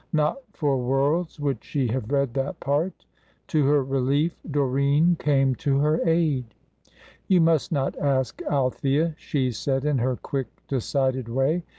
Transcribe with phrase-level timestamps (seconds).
[0.13, 3.05] Not for worlds would she have read that part.
[3.49, 6.55] To her relief, Doreen came to her aid.
[7.27, 11.61] "You must not ask Althea," she said, in her quick, decided way.